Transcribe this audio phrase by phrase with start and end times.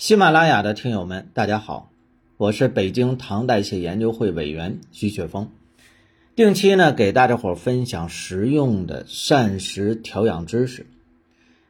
[0.00, 1.90] 喜马拉雅的听友们，大家好，
[2.38, 5.50] 我是北京糖代谢研究会委员徐雪峰，
[6.34, 10.86] 定期呢给大家伙分享实用的膳食调养知识。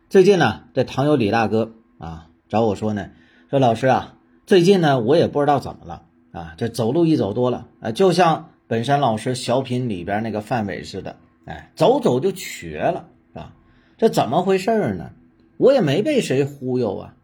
[0.09, 3.11] 最近呢，这糖友李大哥啊找我说呢，
[3.51, 4.17] 说老师啊，
[4.47, 11.17] 最近呢我也不知道怎么了啊，这走路一走多了啊，就像本山老师小品里边那个范伟似的，
[11.47, 13.57] 哎，走走就瘸了，是吧？
[13.99, 15.11] 这怎么回事呢？
[15.57, 17.17] 我也没被谁忽悠啊。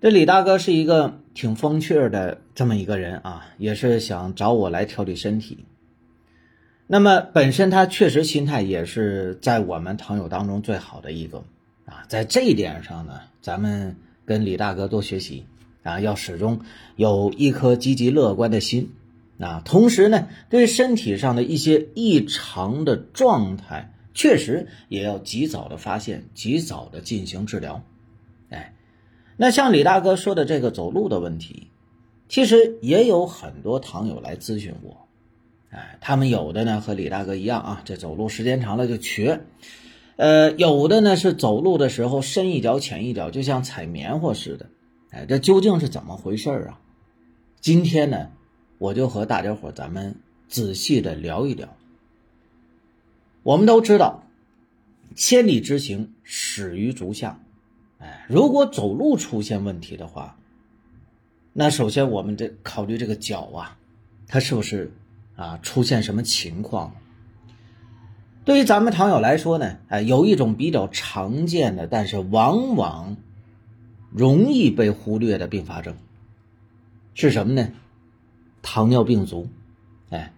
[0.00, 5.64] 这李大哥是一个挺风趣的这么一个人啊，也是想找我来调理身体。
[6.86, 11.42] 那么本身他确实心态也是在我们糖友当中最好的一个
[11.84, 15.44] 啊，在这一点上呢，咱们跟李大哥多学习
[15.82, 16.60] 啊，要始终
[16.94, 18.92] 有一颗积极乐观的心
[19.40, 19.62] 啊。
[19.64, 27.82] 同时呢，对身体上的一些异常的状态，确实也要及早的发现，及早的进行治疗。
[29.40, 31.68] 那像李大哥说的这个走路的问题，
[32.28, 35.06] 其实也有很多糖友来咨询我，
[35.70, 39.42] 哎，他们有的呢和李大哥一样啊，这走路时间长了就瘸，
[40.16, 44.66] 呃，有的呢是走路的时候深一脚浅一脚，就像踩棉花似的，
[45.10, 46.80] 哎，这究竟是怎么回事啊？
[47.60, 48.30] 今天呢，
[48.78, 50.16] 我就和大家伙咱们
[50.48, 51.76] 仔细的聊一聊。
[53.44, 54.24] 我们都知道，
[55.14, 57.40] 千里之行始于足下。
[58.28, 60.36] 如果走路出现问题的话，
[61.54, 63.78] 那首先我们得考虑这个脚啊，
[64.26, 64.92] 它是不是
[65.34, 66.94] 啊出现什么情况？
[68.44, 73.16] 对于咱们糖友来说呢，哎，有一种比较常见的，但是往往
[74.10, 75.96] 容易被忽略的并发症
[77.14, 77.70] 是什么呢？
[78.60, 79.48] 糖尿病足。
[80.10, 80.34] 哎，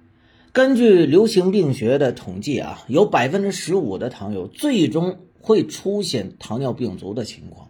[0.52, 5.18] 根据流行病学的统计啊，有百分之十五的糖友最终。
[5.42, 7.70] 会出现糖尿病足的情况，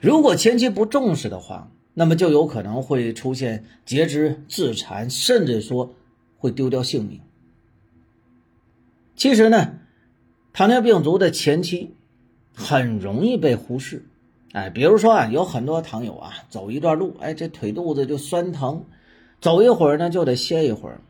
[0.00, 5.94] 如果前期不重视的话，那么就有可能会出现截肢、自残，甚至说
[6.38, 7.20] 会丢掉性命。
[9.14, 9.74] 其实呢，
[10.54, 11.94] 糖尿病足的前期
[12.54, 14.06] 很容易被忽视，
[14.52, 18.86] 哎，比如说啊，有很多糖友啊，走一段路，哎，这腿肚子就酸疼，
[19.42, 21.02] 走一会儿呢就得歇一会儿，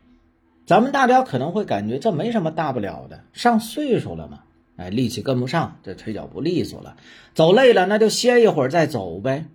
[0.65, 4.43] 咱们大家可能会感觉这没什么大不了的，上岁数了嘛。
[4.81, 6.97] 哎，力气跟不上，这腿脚不利索了，
[7.35, 9.45] 走累了那就歇一会儿再走呗。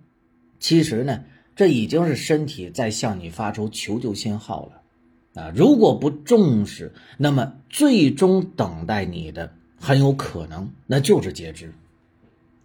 [0.57, 5.51] 其实呢，这已经是身体在向你发出求救信号了啊！
[5.53, 11.73] 如果不重视，那么最终等待你的很有可能那就是截肢。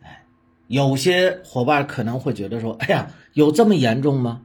[0.02, 0.24] 哎，
[0.68, 4.42] 有些伙伴可能会觉得说：“哎呀，有这么严重吗？”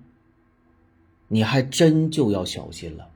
[1.30, 3.10] 你还真就要小心了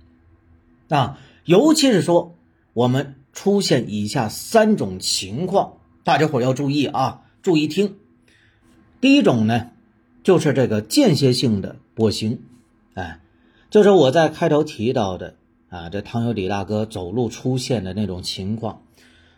[0.89, 1.17] 啊！
[1.45, 2.35] 尤其是说
[2.73, 3.15] 我们。
[3.33, 7.95] 出现以下三种情况，大家伙要注意啊，注意听。
[8.99, 9.71] 第一种呢，
[10.23, 12.39] 就是这个间歇性的跛行，
[12.93, 13.19] 哎，
[13.69, 15.35] 就是我在开头提到的
[15.69, 18.83] 啊，这糖友李大哥走路出现的那种情况，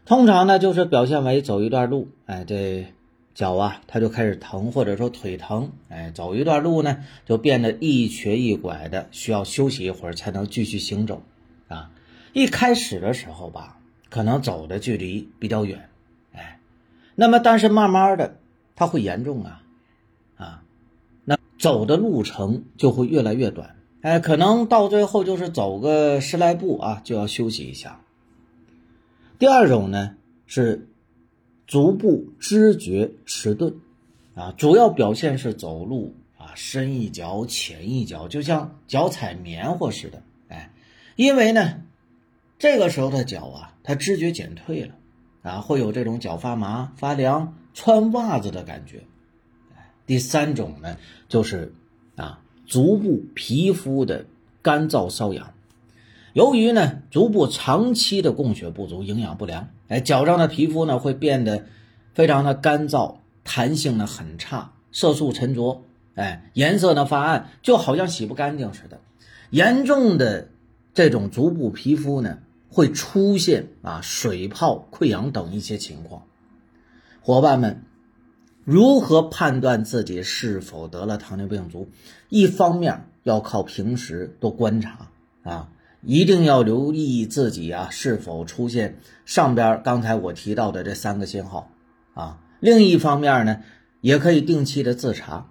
[0.06, 2.88] 通常呢就是表现为走一段路，哎，这
[3.34, 11.22] 脚啊他就开始疼，或者说腿疼，哎，走一段路呢就变得一瘸一拐的，需要休息一会儿才能继续行走，
[11.68, 11.92] 啊，
[12.34, 13.80] 一开始的时候吧。
[14.14, 15.90] 可能走的距离比较远，
[16.34, 16.60] 哎，
[17.16, 18.38] 那么但是慢慢的
[18.76, 19.64] 它会严重啊，
[20.36, 20.64] 啊，
[21.26, 28.02] 那走的路程就会越来越短，哎，可能到最后就是走个十来步啊就要休息一下。
[29.40, 30.16] 第二种呢
[30.46, 30.88] 是
[31.66, 33.74] 足部知觉迟钝，
[34.36, 40.70] 啊，主要表现是走路啊深一脚浅一脚，就像脚踩棉花似的，哎，
[41.16, 41.82] 因为呢。
[42.64, 44.96] 这个时候的脚啊，他知觉减退了，
[45.42, 49.04] 啊，会有这种脚发麻、发凉、穿袜子的感觉。
[50.06, 50.96] 第三种呢，
[51.28, 51.74] 就是
[52.16, 54.26] 啊，足部皮肤的
[54.62, 55.54] 干燥瘙痒。
[56.32, 61.66] 由于呢，足部长期的供血不足、营养不良，哎，脚上的皮肤呢会变得
[62.14, 65.84] 非常的干燥，弹性呢很差，色素沉着，
[66.16, 69.02] 哎，颜色呢发暗，就好像洗不干净似的。
[69.50, 70.48] 严重的
[70.94, 72.40] 这种足部皮肤呢。
[72.74, 76.24] 会出现啊水泡、溃疡等一些情况。
[77.22, 77.84] 伙伴们，
[78.66, 81.88] 如何判断自己是否得了糖尿病足？
[82.30, 85.08] 一方面要靠平时多观察
[85.44, 85.70] 啊，
[86.02, 91.70] 一定要留意自己啊是否出现上边刚才我提到的这三个信号
[92.16, 92.40] 啊。
[92.60, 93.62] 另一方面呢，
[94.02, 95.48] 也可以定期的自查。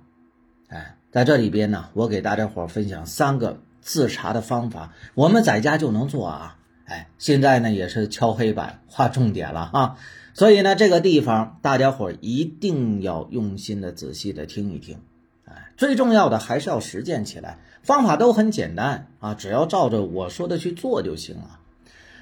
[0.67, 6.59] 哎，在这里边呢，我给大家伙分享三个自查的方法，我们在家就能做啊。
[6.93, 9.97] 哎，现在呢也是敲黑板画重点了啊。
[10.35, 14.99] 所以呢，这个地方大家伙一定要用心的、仔细的听一听。
[15.47, 17.59] 哎，最重要的还是要实践起来。
[17.83, 21.61] 方法都很简单啊，只要照着我说的去做就行了。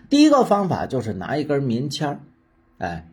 [0.09, 2.21] 第一个方法就是拿一根棉签儿，
[2.79, 3.09] 哎，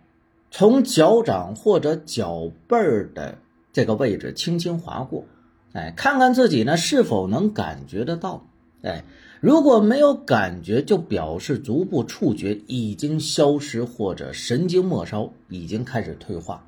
[0.52, 3.40] 从脚掌或者脚背儿的
[3.74, 5.26] 这个位置轻轻划过，
[5.74, 8.46] 哎，看看自己呢是否能感觉得到，
[8.82, 9.04] 哎，
[9.40, 16.66] 如果没有感觉，就表示足部触觉已经消失或者神经末梢已经开始退化。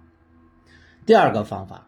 [1.06, 1.88] 第二个方法，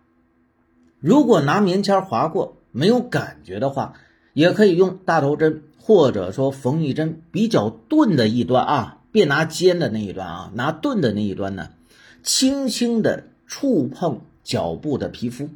[1.00, 3.94] 如果拿棉签划过没有感觉的话，
[4.34, 5.64] 也可以用大头针。
[5.84, 11.72] 或者说缝一针比较钝的一端啊，别拿尖的那一端啊，拿钝的那一端呢，
[12.22, 15.50] 轻轻的触碰脚部的皮肤，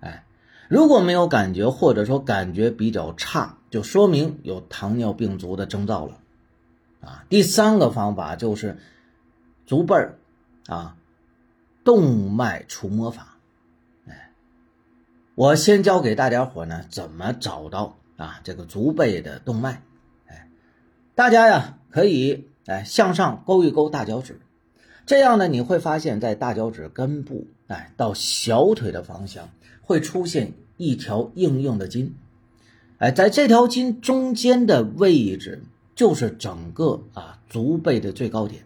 [0.00, 0.24] 哎，
[0.70, 6.18] 如果没有感觉，或者说感觉比较差，就说明有糖尿病足的征兆了，
[7.02, 8.78] 啊，第三个方法就是
[9.66, 10.18] 足背儿
[10.66, 10.96] 啊
[11.84, 13.36] 动脉触摸法，
[14.08, 14.32] 哎，
[15.34, 17.98] 我先教给大家伙呢怎么找到。
[18.16, 19.82] 啊，这个足背的动脉，
[20.26, 20.48] 哎，
[21.14, 24.40] 大家呀可以哎向上勾一勾大脚趾，
[25.04, 29.50] 这样呢你会发现在大脚趾根部哎到小腿的方向
[29.82, 32.14] 会出现一条硬硬的筋，
[32.98, 35.62] 哎，在这条筋中间的位置
[35.94, 38.64] 就是整个啊足背的最高点。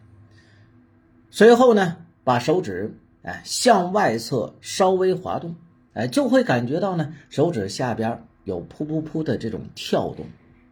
[1.31, 5.55] 随后呢，把手指哎向外侧稍微滑动，
[5.95, 8.25] 哎，就会感觉到呢手指下边。
[8.45, 10.25] 有噗噗噗的这种跳动，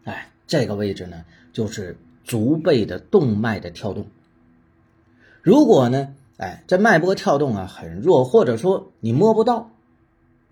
[0.04, 1.22] 哎，这个位置呢
[1.52, 4.06] 就是足背的动脉的跳动。
[5.42, 9.70] 如果呢，哎，这脉搏跳动啊很弱，或者说你摸不到，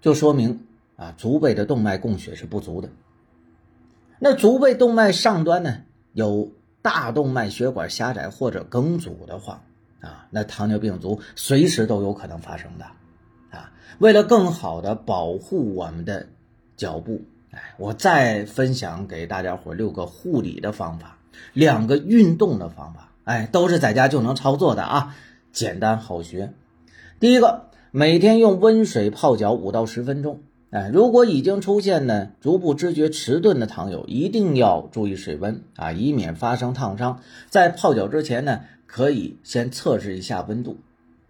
[0.03, 0.66] 就说明
[0.97, 2.89] 啊足背的动脉供血是不足的。
[4.19, 5.83] 那足背动脉上端呢
[6.13, 6.53] 有
[6.83, 9.63] 大动脉血管狭窄或者梗阻的话，
[10.01, 12.85] 啊，那糖尿病足随时都有可能发生的。
[13.51, 16.27] 啊，为了更好的保护我们的。
[16.79, 17.23] 脚步，
[17.53, 21.17] 哎，我再分享给大家伙六个护理的方法，
[21.55, 25.17] 两个运动的方法，哎，都是在家就能操作的啊，
[25.53, 26.53] 简单好学。
[27.19, 37.21] 第一个，每天用温水泡脚五到十分钟，哎，如果已经出现呢足部知觉迟钝的糖友，一定要注意水温啊，以免发生烫伤。
[37.49, 40.79] 在泡脚之前呢，可以先测试一下温度，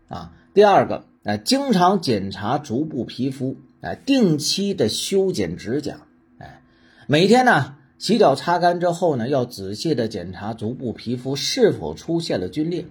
[0.09, 0.33] 啊。
[0.55, 3.57] 第二个，哎，经常检查足部皮肤。
[3.83, 5.99] 哎，定期的修剪指甲，
[6.39, 6.63] 哎，
[7.07, 12.87] 每天呢洗脚擦干之后呢，要仔细的检查足部皮肤是否出现了皲裂，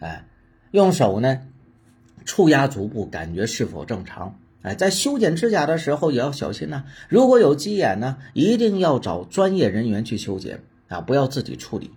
[0.00, 0.26] 哎，
[0.72, 1.42] 用手呢
[2.24, 4.34] 触压足部，感觉是否正常，
[4.64, 11.90] 哎，在修剪指甲的时候也要小心呐，如果有鸡眼呢，一定要找专业人员去修剪啊，不要自己处理。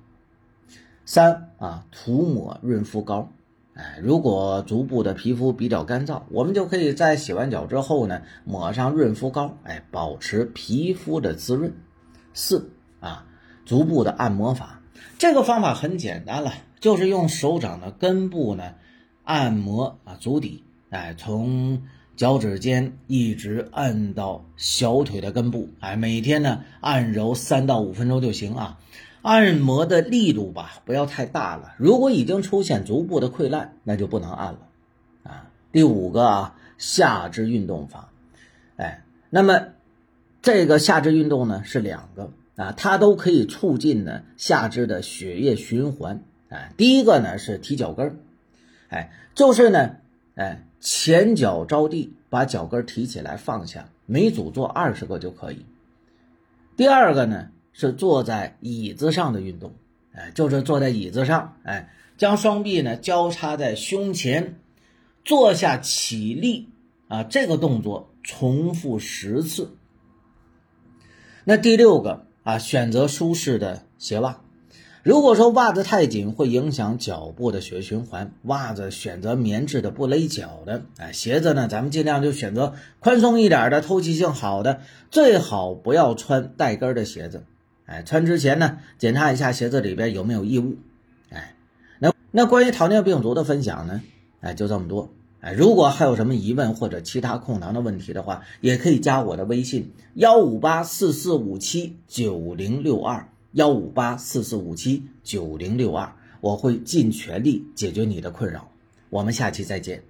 [1.06, 3.32] 三啊，涂抹润肤膏。
[3.74, 11.74] 哎，如果足部的皮肤比较干燥，我们就可以在洗完脚之后呢，抹上润肤膏，哎，保持皮肤的滋润。
[12.34, 13.26] 四啊，
[13.66, 14.82] 足部的按摩法，
[15.18, 18.74] 这个方法很简单了，就是用手掌的根部呢，
[19.24, 21.84] 按摩啊足底，哎，从
[22.18, 28.80] 脚趾尖一直按到小腿的根部，哎，每天呢按揉三到五分钟就行啊。
[29.22, 31.74] 按摩的力度吧，不要太大了。
[31.78, 34.60] 如果已经出现足部的溃烂，那就不能按了，
[35.24, 35.52] 啊。
[35.72, 38.10] 第五个啊，下肢运动法，
[38.78, 39.68] 哎，那么
[40.42, 48.16] 这个下肢运动呢是两个啊，它都可以促进呢下肢的血液循环，哎，第一个呢是提脚跟儿，
[48.90, 49.98] 哎，就是呢，
[50.36, 55.66] 哎，前脚着地，把脚跟提起来放下，每组做二十个就可以。
[56.76, 57.50] 第二个呢。
[57.80, 59.72] 是坐在椅子上的运动，
[60.12, 64.58] 哎，就是坐在椅子上，哎，将双臂呢交叉在胸前，
[65.24, 66.70] 坐下起立，
[67.08, 69.78] 啊，这个动作重复十次。
[71.44, 74.42] 那第六个啊，选择舒适的鞋袜。
[75.08, 80.84] 如果说袜子太紧会影响脚部的血液循环，袜子选择棉质的不勒脚的。
[80.98, 87.46] 哎，鞋子呢，咱们尽量就选择宽松一点的，透气性好的，最好不要穿带跟的鞋子。
[87.86, 90.76] 哎，穿之前呢，检查一下鞋子里边有没有异物。
[91.30, 91.56] 哎，
[92.00, 94.02] 那那关于糖尿病足的分享呢，
[94.42, 95.08] 哎，就这么多。
[95.40, 108.70] 哎，如果还有什么疑问或者其他空档的问题的话，也可以加我的微信幺五八四四五七九零六二幺五八四四五七九零六二，我会尽全力解决你的困扰。
[109.10, 110.04] 我们下期再见。